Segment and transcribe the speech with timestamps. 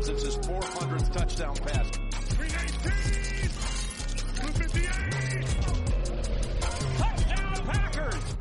[0.00, 1.90] Since his 400th touchdown pass.
[6.98, 8.36] Touchdown Packers!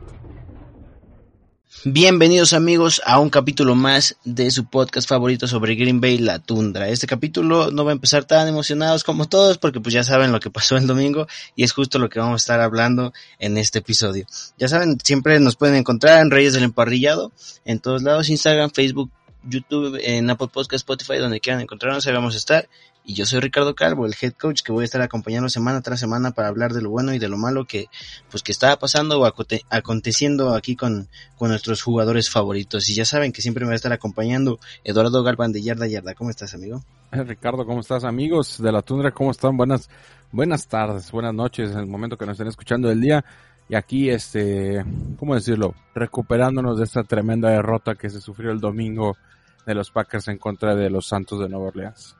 [1.87, 6.89] Bienvenidos amigos a un capítulo más de su podcast favorito sobre Green Bay, La Tundra.
[6.89, 10.39] Este capítulo no va a empezar tan emocionados como todos porque pues ya saben lo
[10.39, 13.79] que pasó el domingo y es justo lo que vamos a estar hablando en este
[13.79, 14.25] episodio.
[14.57, 17.31] Ya saben, siempre nos pueden encontrar en Reyes del Emparrillado,
[17.65, 19.11] en todos lados, Instagram, Facebook,
[19.47, 22.67] YouTube, en Apple Podcast, Spotify, donde quieran encontrarnos, ahí vamos a estar.
[23.07, 25.99] Y yo soy Ricardo Calvo, el head coach que voy a estar acompañando semana tras
[25.99, 27.85] semana para hablar de lo bueno y de lo malo que,
[28.31, 32.89] pues, que está pasando o aconte aconteciendo aquí con, con nuestros jugadores favoritos.
[32.89, 36.15] Y ya saben que siempre me va a estar acompañando Eduardo Galván de Yarda Yarda.
[36.15, 36.83] ¿Cómo estás, amigo?
[37.11, 39.11] Eh, Ricardo, ¿cómo estás, amigos de la Tundra?
[39.11, 39.55] ¿Cómo están?
[39.55, 39.87] Buenas,
[40.31, 43.23] buenas tardes, buenas noches, en el momento que nos estén escuchando del día.
[43.67, 44.85] Y aquí, este,
[45.17, 45.73] ¿cómo decirlo?
[45.93, 49.17] Recuperándonos de esta tremenda derrota que se sufrió el domingo
[49.65, 52.15] de los Packers en contra de los Santos de Nueva Orleans.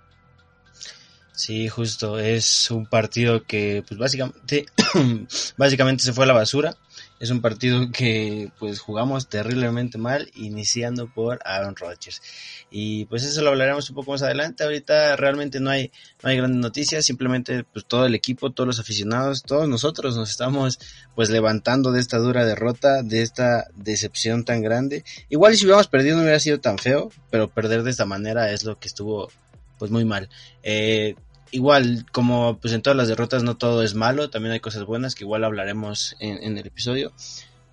[1.32, 4.66] Sí, justo, es un partido que pues básicamente
[5.58, 6.76] básicamente se fue a la basura.
[7.18, 12.22] Es un partido que pues jugamos terriblemente mal iniciando por Aaron Rodgers.
[12.70, 14.64] Y pues eso lo hablaremos un poco más adelante.
[14.66, 15.92] Ahorita realmente no hay
[16.22, 20.30] no hay grandes noticias, simplemente pues todo el equipo, todos los aficionados, todos nosotros nos
[20.30, 20.78] estamos
[21.16, 25.06] pues levantando de esta dura derrota, de esta decepción tan grande.
[25.30, 28.66] Igual si hubiéramos perdido no hubiera sido tan feo, pero perder de esta manera es
[28.66, 29.30] lo que estuvo
[29.78, 30.30] pues muy mal.
[30.64, 31.16] Eh,
[31.52, 35.16] igual, como pues en todas las derrotas no todo es malo, también hay cosas buenas
[35.16, 37.14] que igual hablaremos en, el episodio.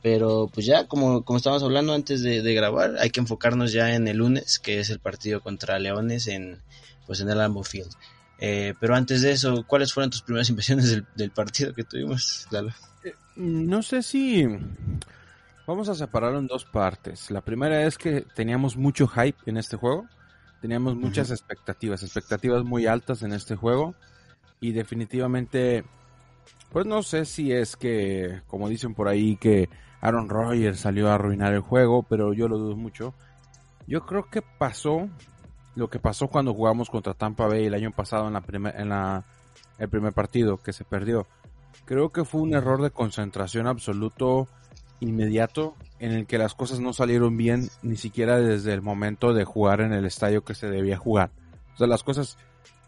[0.02, 4.08] Pero pues ya, como, como estábamos hablando antes de, grabar, hay que enfocarnos ya en
[4.08, 6.60] el lunes, que es el partido contra Leones en,
[7.06, 7.92] pues en el Lambeau Field.
[8.38, 12.48] Eh, pero antes de eso, ¿cuáles fueron tus primeras impresiones del, del partido que tuvimos,
[12.50, 12.72] Lalo?
[13.04, 14.44] Eh, no sé si
[15.66, 17.30] vamos a separarlo en dos partes.
[17.30, 20.08] La primera es que teníamos mucho hype en este juego
[20.62, 21.34] teníamos muchas uh -huh.
[21.34, 23.94] expectativas, expectativas muy altas en este juego
[24.60, 25.84] y definitivamente,
[26.70, 29.68] pues no sé si es que, como dicen por ahí, que
[30.00, 33.12] Aaron Rodgers salió a arruinar el juego, pero yo lo dudo mucho.
[33.88, 35.08] Yo creo que pasó
[35.74, 38.90] lo que pasó cuando jugamos contra Tampa Bay el año pasado en la primer, en
[38.90, 39.24] la,
[39.78, 41.26] el primer partido que se perdió.
[41.84, 44.46] Creo que fue un error de concentración absoluto
[45.02, 49.44] inmediato en el que las cosas no salieron bien ni siquiera desde el momento de
[49.44, 51.30] jugar en el estadio que se debía jugar.
[51.74, 52.38] O sea, las cosas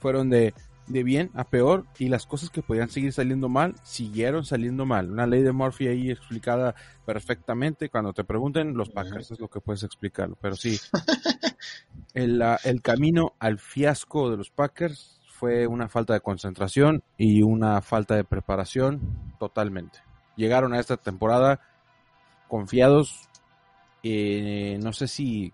[0.01, 0.55] fueron de,
[0.87, 5.11] de bien a peor y las cosas que podían seguir saliendo mal siguieron saliendo mal.
[5.11, 6.75] Una ley de Murphy ahí explicada
[7.05, 7.89] perfectamente.
[7.89, 10.37] Cuando te pregunten, los Packers es lo que puedes explicarlo.
[10.41, 10.79] Pero sí,
[12.15, 17.81] el, el camino al fiasco de los Packers fue una falta de concentración y una
[17.81, 19.99] falta de preparación totalmente.
[20.37, 21.61] Llegaron a esta temporada
[22.49, 23.28] confiados,
[24.03, 25.53] eh, no sé si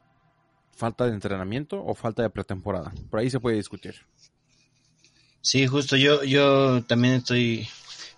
[0.72, 2.92] falta de entrenamiento o falta de pretemporada.
[3.10, 3.94] Por ahí se puede discutir.
[5.42, 7.68] Sí, justo yo, yo también estoy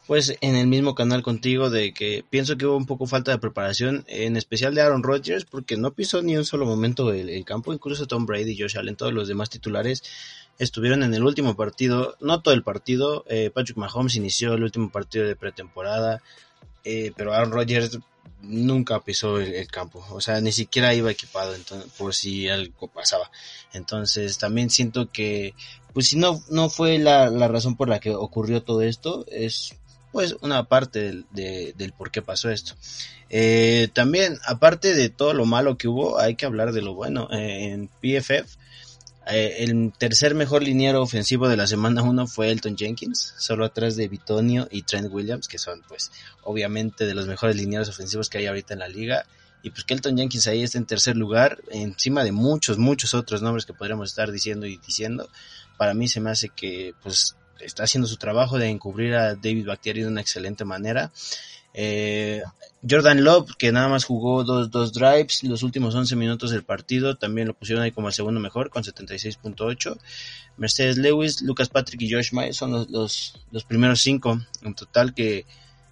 [0.06, 3.38] pues en el mismo canal contigo de que pienso que hubo un poco falta de
[3.38, 7.72] preparación, en especial de Aaron Rodgers, porque no pisó ni un solo momento el, campo,
[7.72, 10.02] incluso Tom Brady, Josh Allen, todos los demás titulares
[10.58, 14.90] estuvieron en el último partido, no todo el partido, eh, Patrick Mahomes inició el último
[14.90, 16.22] partido de pretemporada,
[16.84, 17.98] eh, pero Aaron Rodgers
[18.42, 21.54] nunca pisó el, campo, o sea, ni siquiera iba equipado
[21.96, 23.30] por si algo pasaba.
[23.72, 25.54] Entonces, también siento que,
[25.92, 29.76] pues si no, no fue la, la razón por la que ocurrió todo esto, es
[30.12, 32.74] pues una parte del, de, del por qué pasó esto.
[33.30, 37.28] Eh, también, aparte de todo lo malo que hubo, hay que hablar de lo bueno.
[37.32, 38.58] Eh, en PFF,
[39.26, 43.94] eh, el tercer mejor liniero ofensivo de la semana 1 fue Elton Jenkins, solo atrás
[43.96, 46.10] de Bitonio y Trent Williams, que son pues
[46.42, 49.24] obviamente de los mejores linieros ofensivos que hay ahorita en la liga.
[49.62, 53.42] Y pues que Elton Jenkins ahí está en tercer lugar, encima de muchos, muchos otros
[53.42, 55.28] nombres que podríamos estar diciendo y diciendo.
[55.76, 59.66] Para mí se me hace que pues está haciendo su trabajo de encubrir a David
[59.66, 61.12] Bakhtiari de una excelente manera.
[61.74, 62.42] Eh,
[62.88, 67.16] Jordan Love, que nada más jugó dos, dos drives, los últimos 11 minutos del partido,
[67.16, 69.98] también lo pusieron ahí como el segundo mejor, con 76.8.
[70.56, 75.14] Mercedes Lewis, Lucas Patrick y Josh Myers son los, los, los primeros cinco en total
[75.14, 75.46] que,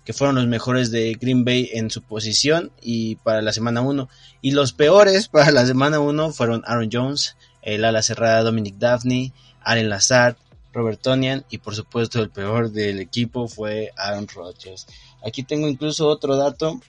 [0.05, 4.09] que fueron los mejores de Green Bay en su posición y para la semana 1.
[4.43, 9.33] Y los peores para la semana 1 fueron Aaron Jones, el ala cerrada Dominic Daphne,
[9.63, 10.37] Allen Lazard,
[10.73, 14.87] Robert Tonian y por supuesto el peor del equipo fue Aaron Rodgers.
[15.27, 16.81] Aquí tengo incluso otro dato,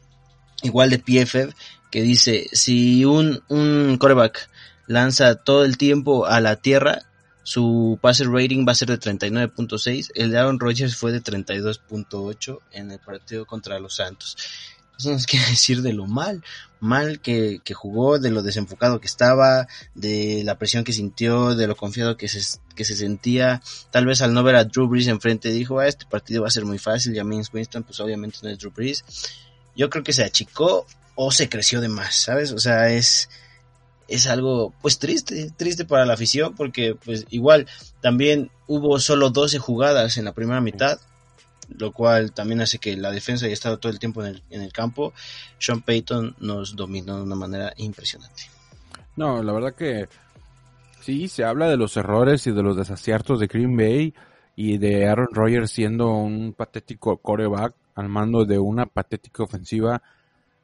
[0.64, 1.54] igual de PFF,
[1.90, 4.50] que dice, si un, un coreback
[4.88, 7.04] lanza todo el tiempo a la tierra,
[7.44, 12.60] su passer rating va a ser de 39.6, el de Aaron Rodgers fue de 32.8
[12.72, 14.38] en el partido contra los Santos.
[14.98, 16.44] Eso nos quiere decir de lo mal,
[16.80, 21.68] mal que, que, jugó, de lo desenfocado que estaba, de la presión que sintió, de
[21.68, 23.62] lo confiado que se, que se sentía.
[23.92, 26.52] Tal vez al no ver a Drew Brees enfrente dijo, ah, este partido va a
[26.52, 29.04] ser muy fácil, James Winston, pues obviamente no es Drew Brees.
[29.76, 30.86] Yo creo que se achicó
[31.16, 32.52] o se creció de más, ¿sabes?
[32.52, 33.30] O sea, es,
[34.08, 37.68] es algo pues triste, triste para la afición porque pues igual
[38.02, 41.00] también hubo solo 12 jugadas en la primera mitad,
[41.78, 44.62] lo cual también hace que la defensa haya estado todo el tiempo en el, en
[44.62, 45.14] el campo.
[45.60, 48.44] Sean Payton nos dominó de una manera impresionante.
[49.16, 50.08] No, la verdad que
[51.02, 54.14] sí, se habla de los errores y de los desaciertos de Green Bay
[54.56, 60.02] y de Aaron Rodgers siendo un patético coreback al mando de una patética ofensiva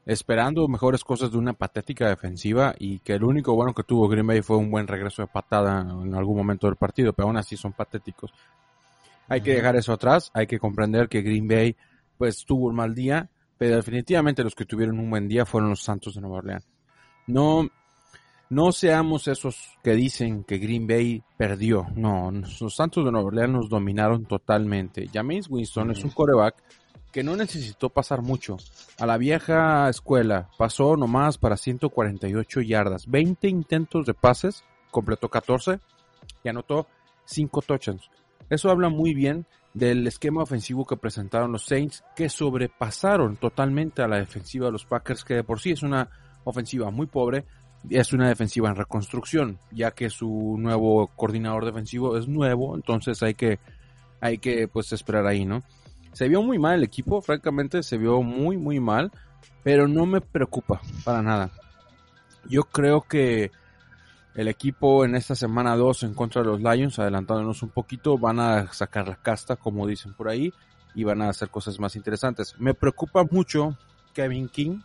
[0.07, 4.25] esperando mejores cosas de una patética defensiva y que el único bueno que tuvo Green
[4.25, 7.57] Bay fue un buen regreso de patada en algún momento del partido, pero aún así
[7.57, 8.31] son patéticos.
[9.27, 11.75] Hay que dejar eso atrás, hay que comprender que Green Bay
[12.17, 15.83] pues tuvo un mal día, pero definitivamente los que tuvieron un buen día fueron los
[15.83, 16.67] Santos de Nueva Orleans.
[17.27, 17.69] No,
[18.49, 21.87] no seamos esos que dicen que Green Bay perdió.
[21.95, 25.09] No, los Santos de Nueva Orleans nos dominaron totalmente.
[25.13, 26.63] James Winston es un coreback
[27.11, 28.57] que no necesitó pasar mucho.
[28.99, 35.79] A la vieja escuela pasó nomás para 148 yardas, 20 intentos de pases, completó 14
[36.43, 36.87] y anotó
[37.25, 38.09] 5 touchdowns.
[38.49, 44.07] Eso habla muy bien del esquema ofensivo que presentaron los Saints, que sobrepasaron totalmente a
[44.07, 46.09] la defensiva de los Packers, que de por sí es una
[46.43, 47.45] ofensiva muy pobre,
[47.89, 53.35] es una defensiva en reconstrucción, ya que su nuevo coordinador defensivo es nuevo, entonces hay
[53.35, 53.59] que,
[54.19, 55.63] hay que pues esperar ahí, ¿no?
[56.13, 59.11] Se vio muy mal el equipo, francamente se vio muy muy mal,
[59.63, 61.51] pero no me preocupa para nada.
[62.49, 63.51] Yo creo que
[64.37, 68.39] el equipo en esta semana 2 en contra de los Lions, adelantándonos un poquito, van
[68.39, 70.53] a sacar la casta, como dicen por ahí,
[70.93, 72.53] y van a hacer cosas más interesantes.
[72.59, 73.75] Me preocupa mucho
[74.13, 74.79] Kevin King.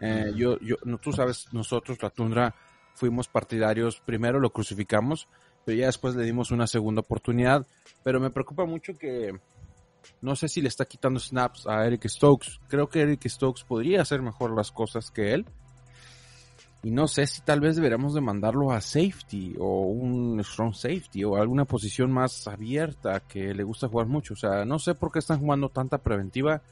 [0.00, 2.54] Eh, yo, yo, no, tú sabes, nosotros, la Tundra,
[2.94, 5.28] fuimos partidarios, primero lo crucificamos,
[5.66, 7.66] pero ya después le dimos una segunda oportunidad.
[8.02, 9.38] Pero me preocupa mucho que
[10.22, 12.60] no sé si le está quitando snaps a Eric Stokes.
[12.66, 15.44] Creo que Eric Stokes podría hacer mejor las cosas que él.
[16.82, 21.24] Y no sé si tal vez deberíamos de mandarlo a safety o un strong safety
[21.24, 24.32] o alguna posición más abierta que le gusta jugar mucho.
[24.32, 26.62] O sea, no sé por qué están jugando tanta preventiva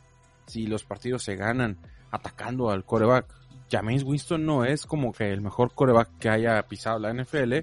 [0.47, 1.77] si los partidos se ganan
[2.11, 3.27] atacando al coreback.
[3.71, 7.57] James Winston no es como que el mejor coreback que haya pisado la NFL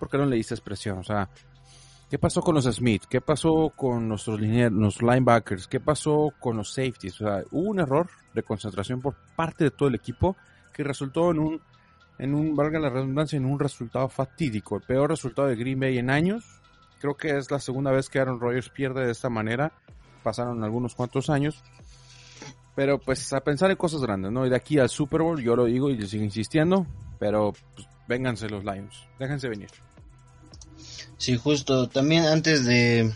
[0.00, 0.98] porque no le dices presión.
[0.98, 1.28] O sea,
[2.10, 3.04] ¿qué pasó con los Smith?
[3.08, 5.68] ¿Qué pasó con nuestros, los linebackers?
[5.68, 7.20] ¿Qué pasó con los safeties?
[7.20, 10.36] O sea, hubo un error de concentración por parte de todo el equipo
[10.72, 11.62] que resultó en un
[12.18, 15.98] en un, valga la redundancia, en un resultado fatídico, el peor resultado de Green Bay
[15.98, 16.44] en años.
[17.00, 19.72] Creo que es la segunda vez que Aaron Rodgers pierde de esta manera.
[20.22, 21.62] Pasaron algunos cuantos años.
[22.74, 24.46] Pero pues a pensar en cosas grandes, ¿no?
[24.46, 26.86] Y de aquí al Super Bowl, yo lo digo y yo sigo insistiendo,
[27.20, 29.70] pero pues, vénganse los Lions, déjense venir.
[31.16, 31.88] Sí, justo.
[31.88, 33.12] También antes de,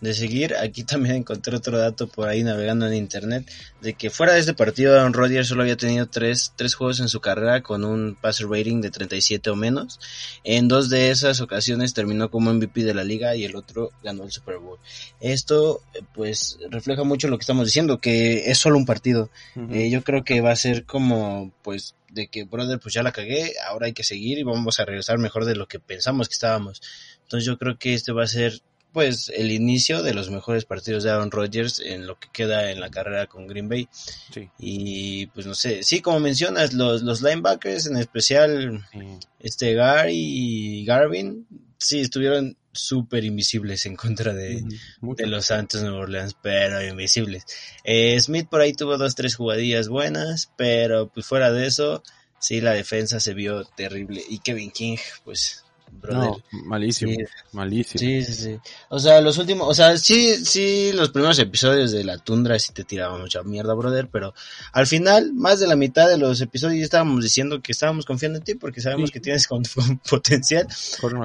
[0.00, 3.50] de seguir, aquí también encontré otro dato por ahí navegando en internet,
[3.82, 7.08] de que fuera de este partido Aaron Rodgers solo había tenido tres, tres juegos en
[7.08, 10.00] su carrera con un passer rating de 37 o menos.
[10.44, 14.24] En dos de esas ocasiones terminó como MVP de la liga y el otro ganó
[14.24, 14.78] el Super Bowl.
[15.20, 15.82] Esto
[16.14, 19.30] pues refleja mucho lo que estamos diciendo, que es solo un partido.
[19.54, 19.74] Uh -huh.
[19.74, 23.12] eh, yo creo que va a ser como pues de que brother pues ya la
[23.12, 26.34] cagué, ahora hay que seguir y vamos a regresar mejor de lo que pensamos que
[26.34, 26.80] estábamos.
[27.22, 31.04] Entonces yo creo que este va a ser pues el inicio de los mejores partidos
[31.04, 33.88] de Aaron Rodgers en lo que queda en la carrera con Green Bay.
[34.32, 34.48] Sí.
[34.58, 38.98] Y pues no sé, sí, como mencionas, los, los linebackers, en especial sí.
[39.38, 41.46] este Gary y Garvin,
[41.78, 44.62] sí, estuvieron súper invisibles en contra de,
[45.00, 47.44] de, los Santos Nueva Orleans, pero invisibles.
[47.84, 52.02] Eh, Smith por ahí tuvo dos, tres jugadillas buenas, pero pues fuera de eso,
[52.38, 54.22] sí, la defensa se vio terrible.
[54.28, 56.30] Y Kevin King, pues Brother.
[56.30, 57.24] No, malísimo, sí.
[57.52, 57.98] malísimo.
[57.98, 58.58] Sí, sí, sí.
[58.88, 62.72] O sea, los últimos, o sea, sí, sí, los primeros episodios de La Tundra sí
[62.72, 64.34] te tiraban mucha mierda, brother, pero
[64.72, 68.44] al final, más de la mitad de los episodios estábamos diciendo que estábamos confiando en
[68.44, 69.14] ti porque sabemos sí.
[69.14, 70.66] que tienes con, con potencial,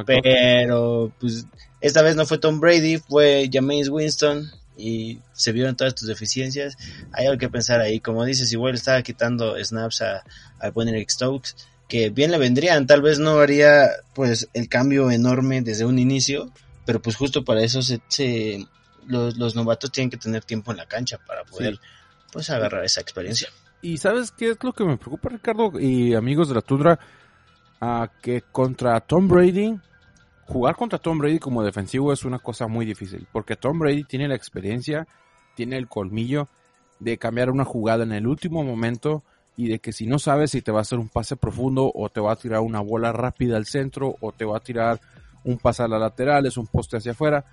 [0.05, 1.45] pero pues
[1.81, 6.77] esta vez no fue Tom Brady, fue James Winston y se vieron todas tus deficiencias.
[7.13, 10.23] Hay algo que pensar ahí, como dices, igual estaba quitando snaps a,
[10.59, 11.55] a buen Eric Stokes
[11.87, 12.87] que bien le vendrían.
[12.87, 16.51] Tal vez no haría pues el cambio enorme desde un inicio,
[16.85, 18.65] pero pues justo para eso se,
[19.07, 21.79] los, los, novatos tienen que tener tiempo en la cancha para poder
[22.31, 23.49] pues agarrar esa experiencia.
[23.81, 26.99] Y sabes qué es lo que me preocupa Ricardo y amigos de la Tundra,
[27.79, 29.77] a que contra Tom Brady
[30.47, 34.27] jugar contra Tom Brady como defensivo es una cosa muy difícil, porque Tom Brady tiene
[34.27, 35.07] la experiencia,
[35.55, 36.47] tiene el colmillo
[36.99, 39.23] de cambiar una jugada en el último momento
[39.57, 42.09] y de que si no sabes si te va a hacer un pase profundo o
[42.09, 44.99] te va a tirar una bola rápida al centro o te va a tirar
[45.43, 47.45] un pase a la lateral, es un poste hacia afuera.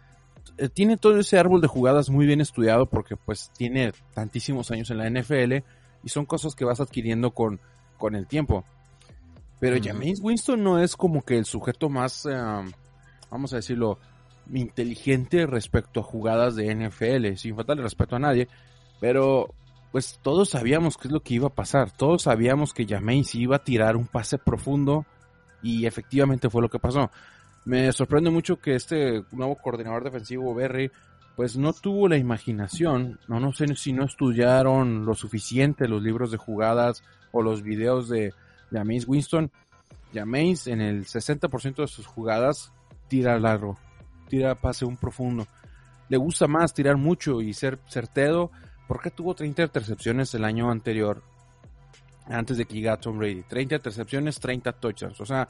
[0.59, 4.91] Eh, tiene todo ese árbol de jugadas muy bien estudiado porque pues tiene tantísimos años
[4.91, 5.65] en la NFL
[6.03, 7.61] y son cosas que vas adquiriendo con,
[7.99, 8.65] con el tiempo.
[9.61, 12.73] Pero James Winston no es como que el sujeto más, em,
[13.31, 14.01] vamos a decirlo,
[14.53, 18.49] inteligente respecto a jugadas de NFL, sin faltarle respeto a nadie,
[18.99, 19.55] pero
[19.93, 23.57] pues todos sabíamos qué es lo que iba a pasar, todos sabíamos que Jameis iba
[23.57, 25.05] a tirar un pase profundo
[25.63, 27.11] y efectivamente fue lo que pasó.
[27.67, 30.91] Me sorprende mucho que este nuevo coordinador defensivo, Berry,
[31.37, 36.31] pues no tuvo la imaginación, no, no sé si no estudiaron lo suficiente los libros
[36.31, 38.33] de jugadas o los videos de
[38.71, 39.51] Jameis Winston.
[40.15, 42.73] Jameis en el 60% de sus jugadas
[43.09, 43.79] tira largo,
[44.29, 45.47] tira pase un profundo.
[46.09, 48.51] Le gusta más tirar mucho y ser certero
[48.87, 51.23] porque tuvo 30 intercepciones el año anterior,
[52.27, 53.43] antes de que llegara Tom Brady.
[53.43, 55.21] 30 intercepciones, 30 touchdowns.
[55.21, 55.49] O sea,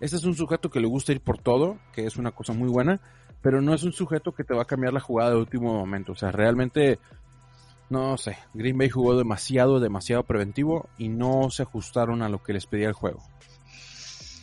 [0.00, 2.68] este es un sujeto que le gusta ir por todo, que es una cosa muy
[2.68, 3.00] buena,
[3.42, 6.12] pero no es un sujeto que te va a cambiar la jugada de último momento.
[6.12, 6.98] O sea, realmente,
[7.90, 12.52] no sé, Green Bay jugó demasiado, demasiado preventivo y no se ajustaron a lo que
[12.52, 13.22] les pedía el juego.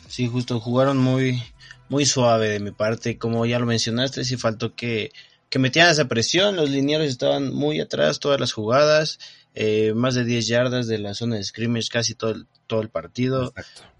[0.08, 1.42] Sí, justo, jugaron muy,
[1.88, 3.18] muy suave de mi parte.
[3.18, 5.10] Como ya lo mencionaste, sí faltó que
[5.52, 9.18] que metían esa presión, los linieros estaban muy atrás, todas las jugadas,
[9.54, 12.88] eh, más de 10 yardas de la zona de scrimmage casi todo el, todo el
[12.88, 13.52] partido.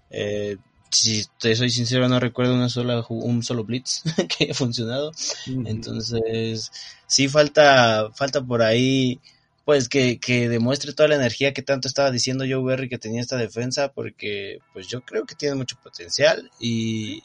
[0.09, 0.57] Eh,
[0.89, 4.01] si te soy sincero, no recuerdo una sola, un solo blitz
[4.35, 5.11] que haya funcionado.
[5.45, 6.71] Entonces,
[7.05, 9.19] sí falta, falta por ahí,
[9.63, 13.21] pues que, que demuestre toda la energía que tanto estaba diciendo Joe Berry que tenía
[13.21, 17.21] esta defensa, porque pues yo creo que tiene mucho potencial y,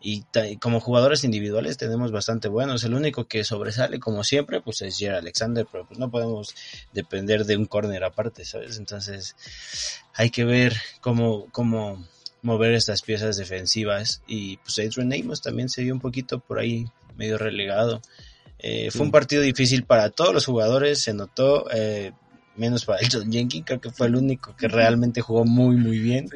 [0.00, 0.24] y,
[0.60, 2.84] como jugadores individuales tenemos bastante buenos.
[2.84, 6.54] El único que sobresale, como siempre, pues es Jerry Alexander, pero pues no podemos
[6.92, 8.78] depender de un corner aparte, ¿sabes?
[8.78, 9.36] Entonces
[10.14, 12.02] hay que ver cómo, cómo
[12.42, 14.22] mover estas piezas defensivas.
[14.26, 18.00] Y pues Adrian Amos también se vio un poquito por ahí medio relegado.
[18.58, 22.12] Eh, fue un partido difícil para todos los jugadores, se notó, eh,
[22.56, 26.28] menos para Elton Jenkins, creo que fue el único que realmente jugó muy, muy bien.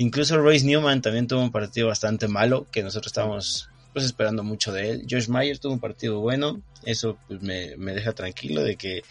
[0.00, 4.72] Incluso Royce Newman también tuvo un partido bastante malo, que nosotros estábamos pues esperando mucho
[4.72, 5.06] de él.
[5.10, 9.02] Josh Myers tuvo un partido bueno, eso pues me, deja tranquilo de que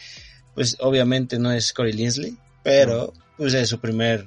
[0.55, 4.25] pues obviamente no es Corey Linsley, pero pues es su primer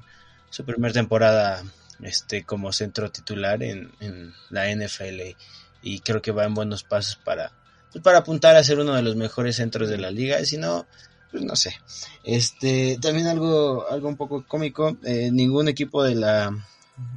[0.51, 1.65] su primer temporada
[2.01, 5.35] este como centro titular en, en la NFL
[5.83, 7.51] y creo que va en buenos pasos para
[7.91, 10.59] pues, para apuntar a ser uno de los mejores centros de la liga, y si
[10.59, 10.87] no
[11.33, 11.75] pues no sé.
[12.23, 16.55] Este, también algo, algo un poco cómico, eh, ningún equipo de la,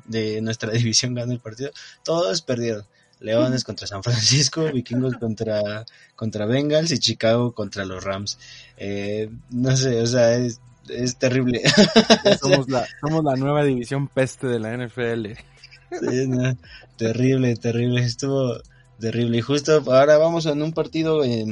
[0.05, 1.71] de nuestra división ganó el partido,
[2.03, 2.85] todos perdieron.
[3.21, 8.37] Leones contra San Francisco, Vikingos contra, contra Bengals y Chicago contra los Rams.
[8.77, 11.61] Eh, no sé, o sea, es, es terrible.
[12.41, 15.27] Somos la, somos la nueva división peste de la NFL.
[16.97, 18.57] terrible, terrible, estuvo
[18.99, 19.37] terrible.
[19.37, 21.45] Y justo ahora vamos a un partido eh,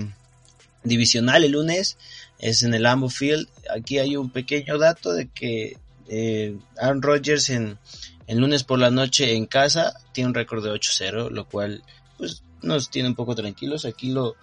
[0.83, 1.97] divisional el lunes
[2.43, 3.47] es en el Lambeau Field.
[3.73, 5.77] Aquí hay un pequeño dato de que
[6.09, 7.79] eh, Aaron Rodgers en,
[8.27, 11.83] en, lunes por la noche en casa tiene un récord de 8-0, lo cual
[12.17, 13.85] pues nos tiene un poco tranquilos.
[13.85, 14.35] Aquí lo,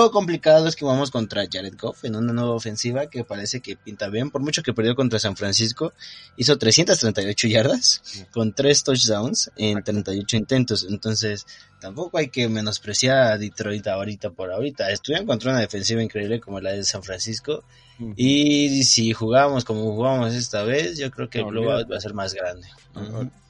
[0.00, 3.76] lo complicado es que vamos contra Jared Goff en una nueva ofensiva que parece que
[3.76, 4.30] pinta bien.
[4.30, 5.92] Por mucho que perdió contra San Francisco,
[6.38, 10.86] hizo 338 yardas con 3 touchdowns en 38 intentos.
[10.88, 11.46] Entonces,
[11.78, 14.90] tampoco hay que menospreciar a Detroit ahorita por ahorita.
[14.90, 17.62] Estuvieron contra una defensiva increíble como la de San Francisco.
[18.16, 22.14] Y si jugamos como jugamos esta vez, yo creo que el blowout va a ser
[22.14, 22.66] más grande.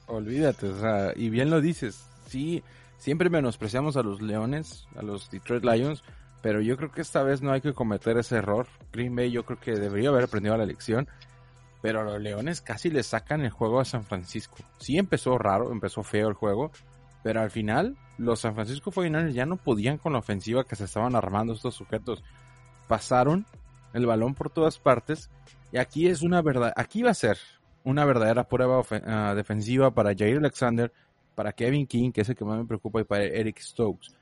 [0.07, 1.99] Olvídate, o sea, y bien lo dices.
[2.29, 2.61] Sí,
[2.99, 6.03] siempre menospreciamos a los Leones, a los Detroit Lions
[6.43, 8.67] pero yo creo que esta vez no hay que cometer ese error.
[8.91, 11.07] Green Bay yo creo que debería haber aprendido la lección,
[11.81, 14.57] pero los Leones casi le sacan el juego a San Francisco.
[14.77, 16.69] Sí empezó raro, empezó feo el juego,
[17.23, 20.83] pero al final los San Francisco 49 ya no podían con la ofensiva que se
[20.83, 22.21] estaban armando estos sujetos.
[22.89, 23.45] Pasaron
[23.93, 25.29] el balón por todas partes
[25.71, 27.37] y aquí es una verdad, aquí va a ser
[27.85, 30.91] una verdadera prueba ah, defensiva para Jair Alexander,
[31.35, 34.13] para Kevin King, que es el que más me preocupa, y para Eric Stokes.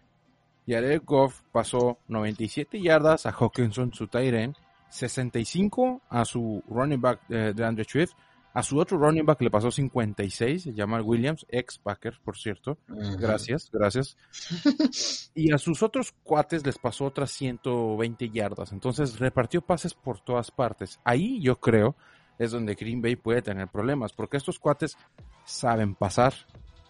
[0.67, 4.55] Jared Goff pasó 97 yardas a Hawkinson, su Tyren,
[4.89, 8.13] 65 a su running back eh, de Andre Swift,
[8.53, 12.77] A su otro running back le pasó 56, se llama Williams, ex Packer, por cierto.
[12.87, 14.17] Gracias, gracias.
[15.35, 18.73] y a sus otros cuates les pasó otras 120 yardas.
[18.73, 20.99] Entonces repartió pases por todas partes.
[21.05, 21.95] Ahí yo creo
[22.37, 24.97] es donde Green Bay puede tener problemas, porque estos cuates
[25.45, 26.33] saben pasar,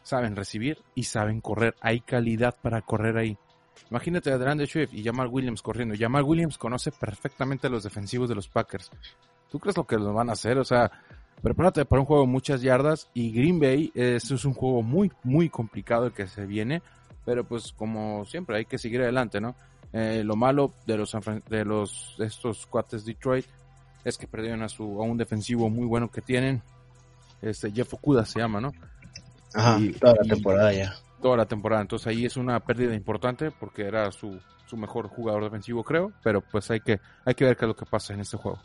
[0.01, 1.75] saben recibir y saben correr.
[1.81, 3.37] Hay calidad para correr ahí.
[3.91, 5.93] Imagínate a DeAndre Swift y Jamal Williams corriendo.
[5.99, 8.89] Jamal Williams conoce perfectamente a los defensivos de los Packers.
[9.51, 10.57] ¿Tú crees lo que los van a hacer?
[10.57, 10.89] O sea,
[11.43, 15.11] prepárate para un juego de muchas yardas y Green Bay, eso es un juego muy,
[15.23, 16.81] muy complicado el que se viene,
[17.25, 19.55] pero pues como siempre hay que seguir adelante, ¿no?
[19.91, 21.13] Eh, lo malo de los,
[21.49, 23.45] de los, estos cuates Detroit
[24.05, 26.61] es que perdieron a su, a un defensivo muy bueno que tienen,
[27.41, 28.71] este Jeff Okuda se llama, ¿no?
[29.53, 30.95] Ajá, toda la temporada ya.
[31.21, 35.43] Toda la temporada, entonces ahí es una pérdida importante porque era su, su mejor jugador
[35.43, 38.21] defensivo creo, pero pues hay que, hay que ver qué es lo que pasa en
[38.21, 38.59] este juego.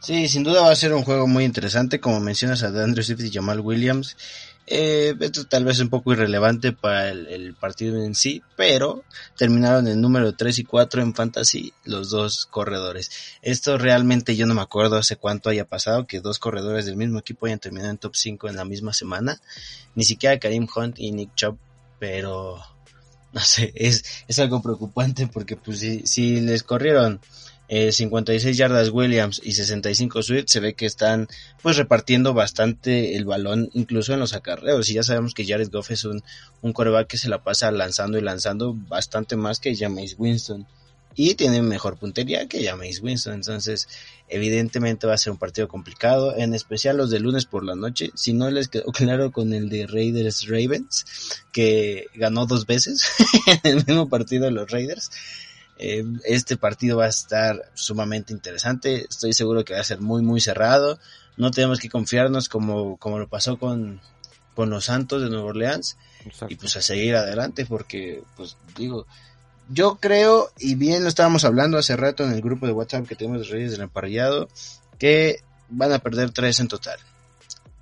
[0.00, 3.20] Sí, sin duda va a ser un juego muy interesante, como mencionas a Andrew Swift
[3.20, 4.16] y Jamal Williams.
[4.72, 9.02] Eh, esto tal vez es un poco irrelevante para el, partido en sí, pero
[9.36, 13.10] terminaron el número 3 y 4 en Fantasy los dos corredores.
[13.42, 17.18] Esto realmente yo no me acuerdo hace cuánto haya pasado que dos corredores del mismo
[17.18, 19.40] equipo hayan terminado en top 5 en la misma semana.
[19.96, 21.58] Ni siquiera Karim Hunt y Nick Chubb,
[21.98, 22.62] pero
[23.32, 27.20] no sé, es, es algo preocupante porque pues si, si les corrieron
[27.70, 31.28] 56 eh, yardas Williams y 65 Swift, se ve que están
[31.62, 34.88] pues repartiendo bastante el balón incluso en los acarreos.
[34.90, 36.22] Y ya sabemos que Jared Goff es un,
[36.62, 40.66] un coreback que se la pasa lanzando y lanzando bastante más que Jameis Winston.
[41.14, 43.34] Y tiene mejor puntería que Jameis Winston.
[43.34, 43.88] Entonces
[44.28, 48.10] evidentemente va a ser un partido complicado en especial los de lunes por la noche.
[48.14, 51.04] Si no les quedó claro con el de Raiders Ravens
[51.52, 53.04] que ganó dos veces
[53.46, 55.12] en el mismo partido de los Raiders
[55.82, 59.06] eh, este partido va a estar sumamente interesante.
[59.08, 60.98] Estoy seguro que va a ser muy, muy cerrado.
[61.38, 64.02] No tenemos que confiarnos como, como lo pasó con,
[64.54, 65.96] con los Santos de Nueva Orleans.
[66.50, 69.06] Y pues a seguir adelante porque, pues digo,
[69.70, 73.16] yo creo, y bien lo estábamos hablando hace rato en el grupo de WhatsApp que
[73.16, 74.50] tenemos de Reyes del Emparrillado,
[74.98, 76.98] que van a perder tres en total.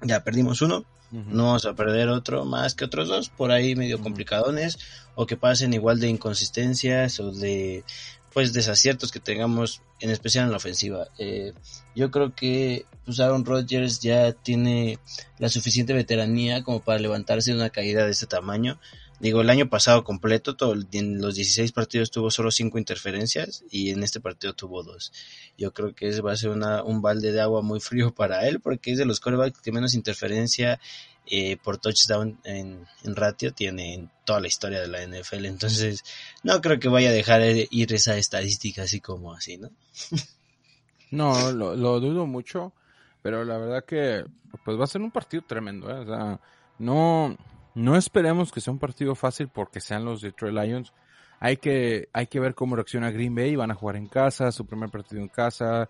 [0.03, 4.01] Ya perdimos uno, no vamos a perder otro más que otros dos, por ahí medio
[4.01, 4.79] complicadones,
[5.15, 7.85] o que pasen igual de inconsistencias o de
[8.33, 11.09] pues desaciertos que tengamos, en especial en la ofensiva.
[11.19, 11.55] Eh,
[11.97, 14.99] yo creo que pues Aaron Rodgers ya tiene
[15.39, 18.79] la suficiente veteranía como para levantarse de una caída de este tamaño.
[19.21, 20.57] Digo, el año pasado completo,
[20.93, 25.13] en los 16 partidos tuvo solo 5 interferencias y en este partido tuvo 2.
[25.57, 28.61] Yo creo que ese va a ser un balde de agua muy frío para él
[28.61, 30.79] porque es de los corebacks que menos interferencia
[31.27, 35.47] eh, por touchdown en, ratio tiene en toda la historia de la NFL.
[35.47, 36.05] Entonces,
[36.45, 39.71] no creo que vaya a dejar ir esa estadística así como así, ¿no?
[41.11, 42.73] no, lo, lo dudo mucho,
[43.21, 44.25] pero la verdad que
[44.65, 45.99] pues va a ser un partido tremendo, ¿eh?
[45.99, 46.41] O sea,
[46.79, 47.37] no
[47.79, 50.93] no esperemos que sea un partido fácil porque sean los Detroit Lions.
[51.39, 53.55] Hay que, hay que ver cómo reacciona Green Bay.
[53.55, 55.89] Van a jugar en casa, su primer partido en casa,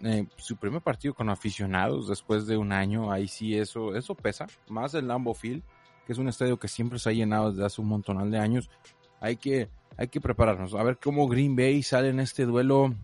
[0.00, 3.10] eh, su primer partido con aficionados después de un año.
[3.10, 4.48] Ahí sí eso, eso pesa.
[4.68, 5.62] Más el Lambeau Field,
[6.06, 8.68] que es un estadio que siempre se ha llenado desde hace un montonal de años.
[9.18, 10.74] Hay que, hay que prepararnos.
[10.74, 12.94] A ver cómo Green Bay sale en este duelo.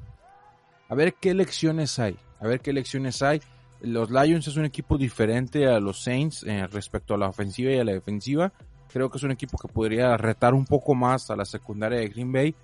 [0.91, 2.19] A ver qué lecciones hay.
[2.39, 3.41] A ver qué lecciones hay
[3.87, 7.79] los Lions es un equipo diferente a los Saints eh, respecto a la ofensiva y
[7.79, 8.53] a la defensiva.
[8.93, 12.09] Creo que es un equipo que podría retar un poco más a la secundaria de
[12.09, 12.55] Green Bay,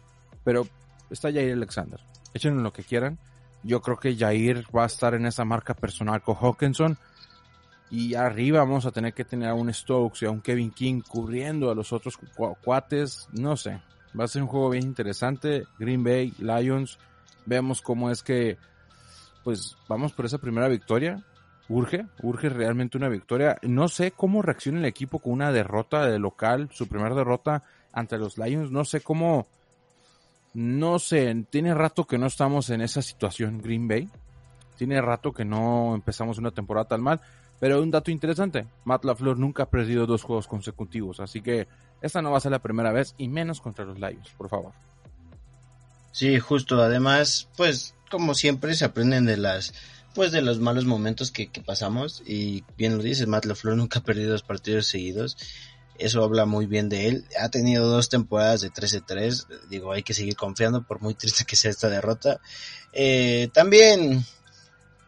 [0.45, 0.67] pero
[1.11, 2.01] está Jair Alexander.
[2.35, 3.19] Echen lo que quieran.
[3.63, 6.97] Yo creo que Jair va a estar en esa marca personal con Hawkinson.
[7.91, 11.03] Y arriba vamos a tener que tener a un Stokes y a un Kevin King
[11.07, 12.19] cubriendo a los otros
[12.65, 13.29] cuates.
[13.33, 13.81] No sé.
[14.19, 15.65] Va a ser un juego bien interesante.
[15.79, 16.99] Green Bay, Lions.
[17.45, 18.57] Vemos cómo es que
[19.45, 21.23] pues vamos por esa primera victoria.
[21.69, 23.57] Urge, urge realmente una victoria.
[23.63, 28.19] No sé cómo reacciona el equipo con una derrota de local, su primera derrota ante
[28.19, 28.71] los Lions.
[28.71, 29.47] No sé cómo,
[30.55, 34.09] no sé, tiene rato que no estamos en esa situación Green Bay.
[34.77, 37.21] Tiene rato que no empezamos una temporada tan mal.
[37.63, 41.69] Pero un dato interesante, Matt LaFleur nunca ha perdido dos juegos consecutivos, así que
[42.01, 44.73] esta no va a ser la primera vez y menos contra los Lions, por favor.
[46.11, 49.73] Sí, justo, además, pues como siempre se aprenden de las
[50.15, 54.05] pues de los malos momentos que, pasamos y bien lo dices, Matt LaFleur nunca ha
[54.05, 55.39] perdido dos partidos seguidos.
[55.99, 57.25] Eso habla muy bien de él.
[57.41, 59.47] Ha tenido dos temporadas de 13-3.
[59.71, 62.41] Digo, hay que seguir confiando por muy triste que sea esta derrota.
[62.93, 64.23] Eh, también,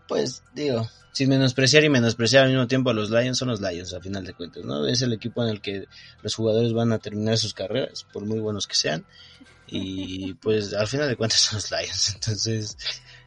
[0.08, 3.92] pues digo, sin menospreciar y menospreciar al mismo tiempo a los Lions, son los Lions
[3.92, 4.86] a final de cuentas, ¿no?
[4.86, 5.86] Es el equipo en el que
[6.22, 9.04] los jugadores van a terminar sus carreras, por muy buenos que sean.
[9.66, 12.12] Y pues al final de cuentas son los Lions.
[12.14, 12.76] Entonces,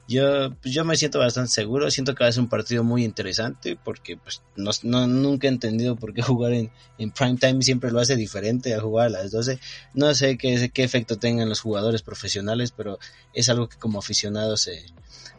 [0.08, 3.76] yo, yo me siento bastante seguro, siento que va a ser un partido muy interesante
[3.76, 7.92] porque pues no, no nunca he entendido por qué jugar en, en prime time siempre
[7.92, 9.60] lo hace diferente a jugar a las 12.
[9.94, 13.00] No sé qué, qué efecto tengan los jugadores profesionales, pero
[13.34, 14.86] es algo que como aficionado se,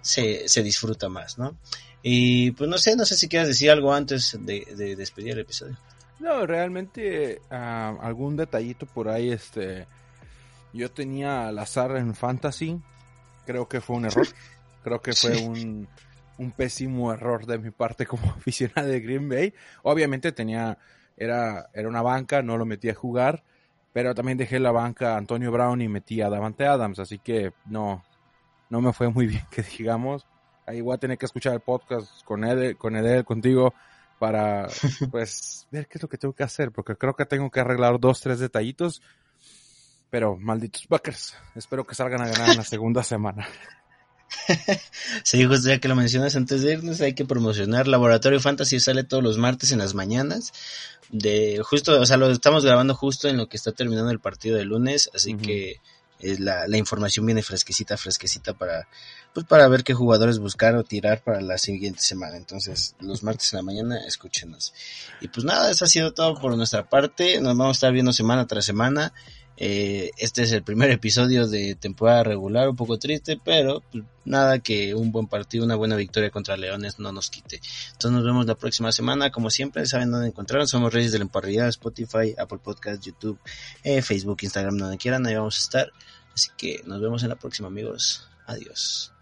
[0.03, 1.57] se, se disfruta más, ¿no?
[2.03, 5.41] Y pues no sé, no sé si quieres decir algo antes de, de despedir el
[5.41, 5.77] episodio.
[6.21, 9.87] No, realmente uh, algún detallito por ahí, este,
[10.73, 12.81] yo tenía al azar en Fantasy,
[13.47, 14.27] creo que fue un error.
[14.85, 15.89] Creo que fue un,
[16.39, 19.53] un pésimo error de mi parte como aficionado de Green Bay.
[19.83, 20.79] Obviamente tenía,
[21.17, 23.43] era, era una banca, no lo metí a jugar,
[23.93, 27.53] pero también dejé la banca a Antonio Brown y metí a Davante Adams, así que
[27.67, 28.05] no,
[28.71, 30.27] no me fue muy bien que digamos.
[30.67, 33.73] Ahí voy a tener que escuchar el podcast con Edel, con Edel, contigo,
[34.19, 34.69] para
[35.11, 37.99] pues ver qué es lo que tengo que hacer, porque creo que tengo que arreglar
[37.99, 39.01] dos, tres detallitos.
[40.11, 43.47] Pero malditos Packers, espero que salgan a ganar en la segunda semana.
[45.25, 49.05] sí, justo ya que lo mencionas antes de irnos, hay que promocionar Laboratorio Fantasy sale
[49.05, 50.53] todos los martes en las mañanas.
[51.11, 54.57] De justo, o sea, lo estamos grabando justo en lo que está terminando el partido
[54.59, 55.41] de lunes, así uh -huh.
[55.43, 55.81] que
[56.21, 58.89] es la, la, información viene fresquecita, fresquecita para,
[59.33, 62.37] pues para ver qué jugadores buscar o tirar para la siguiente semana.
[62.37, 64.75] Entonces, los martes en la mañana, escúchenos.
[65.21, 67.41] Y pues nada, eso ha sido todo por nuestra parte.
[67.41, 69.13] Nos vamos a estar viendo semana tras semana.
[69.61, 74.61] Eh, este es el primer episodio de temporada regular, un poco triste, pero pues, nada
[74.61, 77.61] que un buen partido, una buena victoria contra Leones no nos quite.
[77.87, 81.25] Entonces nos vemos la próxima semana, como siempre, saben dónde encontrarnos, somos Reyes de la
[81.25, 83.39] Emparrillada, Spotify, Apple Podcast, YouTube,
[83.83, 85.93] eh, Facebook, Instagram, donde quieran, ahí vamos a estar.
[86.33, 89.13] Así que nos vemos en la próxima amigos, adiós.